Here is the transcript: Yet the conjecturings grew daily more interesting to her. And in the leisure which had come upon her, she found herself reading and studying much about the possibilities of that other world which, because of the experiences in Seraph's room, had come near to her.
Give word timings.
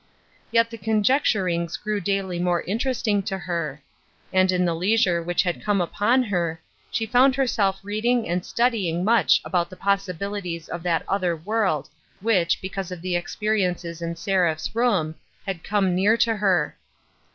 Yet 0.49 0.71
the 0.71 0.79
conjecturings 0.79 1.77
grew 1.79 2.01
daily 2.01 2.39
more 2.39 2.63
interesting 2.63 3.21
to 3.21 3.37
her. 3.37 3.83
And 4.33 4.51
in 4.51 4.65
the 4.65 4.73
leisure 4.73 5.21
which 5.21 5.43
had 5.43 5.63
come 5.63 5.79
upon 5.79 6.23
her, 6.23 6.59
she 6.89 7.05
found 7.05 7.35
herself 7.35 7.79
reading 7.83 8.27
and 8.27 8.43
studying 8.43 9.03
much 9.03 9.41
about 9.45 9.69
the 9.69 9.75
possibilities 9.77 10.67
of 10.67 10.81
that 10.81 11.03
other 11.07 11.35
world 11.35 11.87
which, 12.19 12.59
because 12.63 12.89
of 12.89 13.03
the 13.03 13.15
experiences 13.15 14.01
in 14.01 14.15
Seraph's 14.15 14.73
room, 14.75 15.13
had 15.45 15.63
come 15.63 15.93
near 15.93 16.17
to 16.17 16.37
her. 16.37 16.75